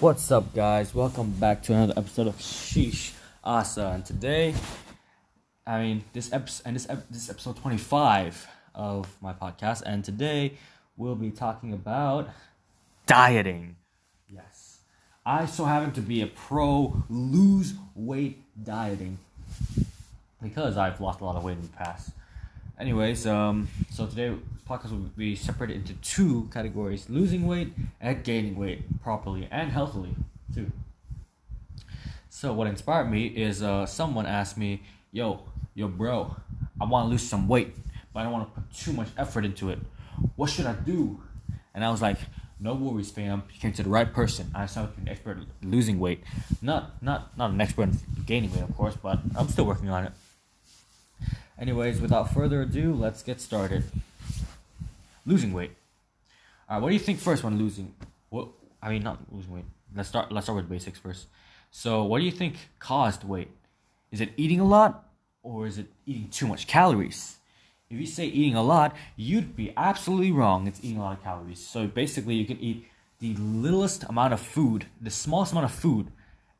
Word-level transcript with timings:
What's 0.00 0.30
up, 0.30 0.54
guys? 0.54 0.94
Welcome 0.94 1.32
back 1.32 1.60
to 1.64 1.72
another 1.74 1.94
episode 1.96 2.28
of 2.28 2.36
Sheesh 2.36 3.14
Asa. 3.42 3.88
And 3.94 4.06
today, 4.06 4.54
I 5.66 5.82
mean, 5.82 6.04
this 6.12 6.32
episode 6.32 6.66
and 6.66 6.76
this 6.76 6.88
ep- 6.88 7.08
this 7.10 7.28
episode 7.28 7.56
twenty 7.56 7.78
five 7.78 8.46
of 8.76 9.08
my 9.20 9.32
podcast. 9.32 9.82
And 9.84 10.04
today, 10.04 10.52
we'll 10.96 11.16
be 11.16 11.32
talking 11.32 11.72
about 11.72 12.28
dieting. 13.06 13.74
Yes, 14.28 14.78
I 15.26 15.46
so 15.46 15.64
happen 15.64 15.90
to 15.94 16.00
be 16.00 16.22
a 16.22 16.28
pro 16.28 17.02
lose 17.08 17.74
weight 17.96 18.40
dieting 18.62 19.18
because 20.40 20.76
I've 20.76 21.00
lost 21.00 21.20
a 21.20 21.24
lot 21.24 21.34
of 21.34 21.42
weight 21.42 21.56
in 21.56 21.62
the 21.62 21.68
past. 21.76 22.10
Anyways, 22.78 23.26
um, 23.26 23.66
so 23.90 24.06
today 24.06 24.32
podcast 24.68 24.92
will 24.92 25.10
be 25.16 25.34
separated 25.34 25.78
into 25.78 25.94
two 25.94 26.48
categories: 26.52 27.10
losing 27.10 27.44
weight 27.44 27.72
and 28.00 28.22
gaining 28.22 28.56
weight 28.56 29.02
properly 29.02 29.48
and 29.50 29.72
healthily 29.72 30.14
too. 30.54 30.70
So 32.30 32.52
what 32.52 32.68
inspired 32.68 33.10
me 33.10 33.26
is 33.26 33.64
uh, 33.64 33.84
someone 33.84 34.26
asked 34.26 34.56
me, 34.56 34.82
"Yo, 35.10 35.40
yo, 35.74 35.88
bro, 35.88 36.36
I 36.80 36.84
want 36.84 37.06
to 37.06 37.10
lose 37.10 37.28
some 37.28 37.48
weight, 37.48 37.74
but 38.14 38.20
I 38.20 38.22
don't 38.22 38.32
want 38.32 38.54
to 38.54 38.60
put 38.60 38.72
too 38.72 38.92
much 38.92 39.08
effort 39.16 39.44
into 39.44 39.70
it. 39.70 39.80
What 40.36 40.48
should 40.48 40.66
I 40.66 40.74
do?" 40.74 41.20
And 41.74 41.84
I 41.84 41.90
was 41.90 42.00
like, 42.00 42.18
"No 42.60 42.74
worries, 42.74 43.10
fam. 43.10 43.42
You 43.52 43.58
came 43.58 43.72
to 43.72 43.82
the 43.82 43.90
right 43.90 44.12
person. 44.14 44.52
I 44.54 44.66
sound 44.66 44.90
like 44.90 44.98
an 44.98 45.08
expert 45.08 45.38
losing 45.64 45.98
weight, 45.98 46.22
not 46.62 47.02
not 47.02 47.36
not 47.36 47.50
an 47.50 47.60
expert 47.60 47.88
in 47.88 47.98
gaining 48.24 48.52
weight, 48.52 48.62
of 48.62 48.76
course, 48.76 48.94
but 49.02 49.18
I'm 49.36 49.48
still 49.48 49.66
working 49.66 49.88
on 49.88 50.04
it." 50.04 50.12
Anyways, 51.60 52.00
without 52.00 52.32
further 52.32 52.62
ado, 52.62 52.94
let's 52.94 53.22
get 53.22 53.40
started. 53.40 53.84
Losing 55.26 55.52
weight. 55.52 55.72
All 56.68 56.76
right, 56.76 56.82
what 56.82 56.88
do 56.90 56.94
you 56.94 57.00
think 57.00 57.18
first 57.18 57.42
when 57.42 57.58
losing? 57.58 57.94
What 58.30 58.48
I 58.80 58.90
mean, 58.90 59.02
not 59.02 59.18
losing 59.32 59.52
weight. 59.52 59.64
Let's 59.94 60.08
start. 60.08 60.30
Let's 60.30 60.46
start 60.46 60.56
with 60.56 60.68
basics 60.68 60.98
first. 60.98 61.26
So, 61.70 62.04
what 62.04 62.18
do 62.20 62.24
you 62.24 62.30
think 62.30 62.54
caused 62.78 63.24
weight? 63.24 63.50
Is 64.12 64.20
it 64.20 64.30
eating 64.36 64.60
a 64.60 64.64
lot, 64.64 65.08
or 65.42 65.66
is 65.66 65.78
it 65.78 65.86
eating 66.06 66.28
too 66.28 66.46
much 66.46 66.66
calories? 66.66 67.38
If 67.90 67.98
you 67.98 68.06
say 68.06 68.26
eating 68.26 68.54
a 68.54 68.62
lot, 68.62 68.94
you'd 69.16 69.56
be 69.56 69.72
absolutely 69.76 70.30
wrong. 70.30 70.66
It's 70.66 70.78
eating 70.84 70.98
a 70.98 71.02
lot 71.02 71.18
of 71.18 71.24
calories. 71.24 71.58
So 71.58 71.86
basically, 71.86 72.34
you 72.34 72.44
can 72.44 72.60
eat 72.60 72.86
the 73.18 73.34
littlest 73.34 74.04
amount 74.04 74.32
of 74.32 74.40
food, 74.40 74.86
the 75.00 75.10
smallest 75.10 75.52
amount 75.52 75.64
of 75.64 75.72
food, 75.72 76.08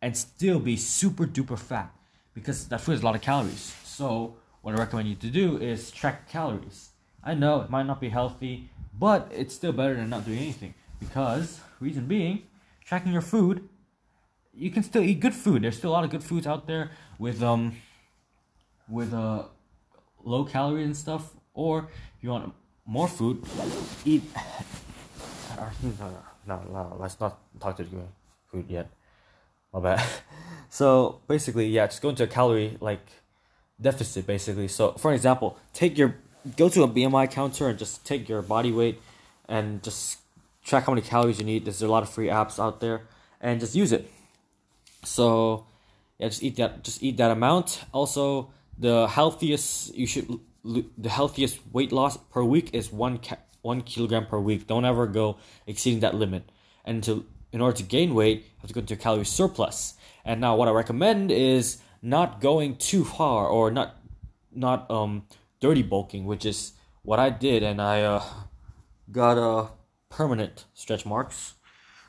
and 0.00 0.16
still 0.16 0.58
be 0.58 0.76
super 0.76 1.26
duper 1.26 1.58
fat 1.58 1.92
because 2.32 2.68
that 2.68 2.80
food 2.80 2.92
has 2.92 3.02
a 3.02 3.04
lot 3.04 3.14
of 3.14 3.20
calories. 3.20 3.74
So 3.84 4.36
what 4.66 4.74
I 4.74 4.78
recommend 4.78 5.08
you 5.08 5.14
to 5.14 5.28
do 5.28 5.58
is 5.58 5.92
track 5.92 6.28
calories. 6.28 6.90
I 7.22 7.34
know 7.34 7.60
it 7.60 7.70
might 7.70 7.86
not 7.86 8.00
be 8.00 8.08
healthy, 8.08 8.68
but 8.98 9.30
it's 9.32 9.54
still 9.54 9.70
better 9.70 9.94
than 9.94 10.10
not 10.10 10.24
doing 10.24 10.40
anything. 10.40 10.74
Because 10.98 11.60
reason 11.78 12.06
being, 12.06 12.42
tracking 12.84 13.12
your 13.12 13.22
food, 13.22 13.68
you 14.52 14.72
can 14.72 14.82
still 14.82 15.04
eat 15.04 15.20
good 15.20 15.34
food. 15.34 15.62
There's 15.62 15.78
still 15.78 15.90
a 15.90 15.94
lot 15.94 16.02
of 16.02 16.10
good 16.10 16.24
foods 16.24 16.48
out 16.48 16.66
there 16.66 16.90
with 17.16 17.44
um 17.44 17.76
with 18.88 19.14
uh 19.14 19.44
low 20.24 20.42
calorie 20.42 20.82
and 20.82 20.96
stuff. 20.96 21.30
Or 21.54 21.86
if 22.16 22.24
you 22.24 22.30
want 22.30 22.52
more 22.84 23.06
food, 23.06 23.44
eat. 24.04 24.24
No, 26.48 26.60
no, 26.70 26.96
let's 26.98 27.18
not 27.20 27.38
talk 27.60 27.76
to 27.76 27.84
the 27.84 28.02
food 28.50 28.66
yet. 28.68 28.90
My 29.72 29.78
bad. 29.78 30.04
So 30.70 31.20
basically, 31.28 31.68
yeah, 31.68 31.86
just 31.86 32.02
go 32.02 32.08
into 32.08 32.24
a 32.24 32.26
calorie 32.26 32.76
like 32.80 33.06
deficit 33.80 34.26
basically. 34.26 34.68
So 34.68 34.92
for 34.92 35.12
example, 35.12 35.58
take 35.72 35.98
your 35.98 36.16
go 36.56 36.68
to 36.68 36.82
a 36.82 36.88
BMI 36.88 37.30
counter 37.30 37.68
and 37.68 37.78
just 37.78 38.04
take 38.06 38.28
your 38.28 38.42
body 38.42 38.72
weight 38.72 39.00
and 39.48 39.82
just 39.82 40.18
track 40.64 40.84
how 40.84 40.92
many 40.92 41.02
calories 41.02 41.38
you 41.38 41.44
need. 41.44 41.64
There's 41.64 41.82
a 41.82 41.88
lot 41.88 42.02
of 42.02 42.08
free 42.08 42.28
apps 42.28 42.58
out 42.58 42.80
there 42.80 43.02
and 43.40 43.60
just 43.60 43.74
use 43.74 43.92
it. 43.92 44.10
So 45.04 45.66
yeah, 46.18 46.28
just 46.28 46.42
eat 46.42 46.56
that 46.56 46.82
just 46.84 47.02
eat 47.02 47.16
that 47.18 47.30
amount. 47.30 47.84
Also, 47.92 48.50
the 48.78 49.06
healthiest 49.06 49.94
you 49.94 50.06
should 50.06 50.40
the 50.64 51.08
healthiest 51.08 51.60
weight 51.72 51.92
loss 51.92 52.16
per 52.16 52.42
week 52.42 52.74
is 52.74 52.90
1 52.90 53.18
ca- 53.18 53.38
1 53.62 53.82
kilogram 53.82 54.26
per 54.26 54.38
week. 54.38 54.66
Don't 54.66 54.84
ever 54.84 55.06
go 55.06 55.36
exceeding 55.66 56.00
that 56.00 56.14
limit. 56.14 56.50
And 56.84 57.04
to 57.04 57.24
in 57.52 57.60
order 57.60 57.76
to 57.76 57.82
gain 57.84 58.14
weight, 58.14 58.38
you 58.38 58.50
have 58.60 58.68
to 58.68 58.74
go 58.74 58.80
into 58.80 58.94
a 58.94 58.96
calorie 58.96 59.24
surplus. 59.24 59.94
And 60.24 60.40
now 60.40 60.56
what 60.56 60.68
I 60.68 60.72
recommend 60.72 61.30
is 61.30 61.78
not 62.06 62.40
going 62.40 62.76
too 62.76 63.04
far 63.04 63.48
or 63.48 63.70
not 63.72 63.96
not 64.54 64.88
um 64.90 65.26
dirty 65.60 65.82
bulking, 65.82 66.24
which 66.24 66.46
is 66.46 66.72
what 67.02 67.18
I 67.18 67.30
did, 67.30 67.62
and 67.62 67.82
I 67.82 68.02
uh, 68.02 68.22
got 69.10 69.36
uh, 69.38 69.68
permanent 70.08 70.64
stretch 70.74 71.04
marks 71.04 71.54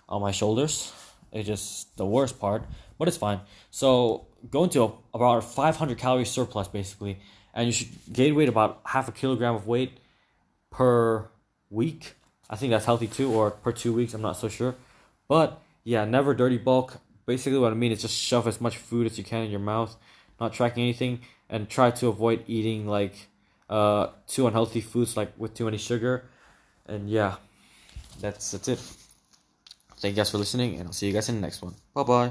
on 0.07 0.22
my 0.22 0.31
shoulders. 0.31 0.94
It's 1.31 1.47
just 1.47 1.97
the 1.97 2.06
worst 2.06 2.40
part, 2.40 2.63
but 2.97 3.07
it's 3.07 3.18
fine. 3.18 3.41
So 3.72 4.28
going 4.50 4.69
to 4.72 4.84
a, 4.84 4.91
about 5.16 5.44
500 5.44 5.97
calorie 5.97 6.25
surplus 6.25 6.68
basically, 6.68 7.19
and 7.53 7.66
you 7.66 7.72
should 7.72 7.90
gain 8.12 8.36
weight 8.36 8.50
about 8.50 8.81
half 8.86 9.07
a 9.09 9.12
kilogram 9.12 9.56
of 9.56 9.66
weight 9.66 10.00
per 10.69 11.28
week. 11.69 12.13
I 12.50 12.56
think 12.56 12.69
that's 12.72 12.86
healthy 12.86 13.07
too, 13.07 13.34
or 13.34 13.52
per 13.52 13.72
two 13.72 13.94
weeks. 13.94 14.13
I'm 14.13 14.22
not 14.22 14.38
so 14.38 14.47
sure, 14.47 14.75
but 15.28 15.59
yeah, 15.84 16.06
never 16.06 16.36
dirty 16.36 16.57
bulk 16.57 17.00
basically 17.27 17.59
what 17.59 17.71
I 17.71 17.75
mean 17.75 17.91
is 17.91 18.01
just 18.01 18.17
shove 18.17 18.47
as 18.47 18.59
much 18.59 18.77
food 18.77 19.05
as 19.05 19.19
you 19.19 19.23
can 19.23 19.43
in 19.43 19.51
your 19.51 19.59
mouth, 19.59 19.95
not 20.39 20.53
tracking 20.53 20.81
anything, 20.81 21.19
and 21.49 21.69
try 21.69 21.91
to 21.91 22.07
avoid 22.07 22.43
eating 22.47 22.88
like 22.88 23.29
uh 23.69 24.07
too 24.27 24.47
unhealthy 24.47 24.81
foods 24.81 25.15
like 25.15 25.31
with 25.38 25.53
too 25.53 25.65
many 25.65 25.77
sugar. 25.77 26.25
And 26.88 27.09
yeah, 27.09 27.35
that's 28.19 28.51
that's 28.51 28.67
it. 28.67 28.79
Thank 29.99 30.13
you 30.13 30.17
guys 30.17 30.31
for 30.31 30.39
listening, 30.39 30.75
and 30.79 30.88
I'll 30.88 30.93
see 30.93 31.07
you 31.07 31.13
guys 31.13 31.29
in 31.29 31.35
the 31.35 31.41
next 31.41 31.61
one. 31.61 31.75
Bye 31.93 32.03
bye. 32.03 32.25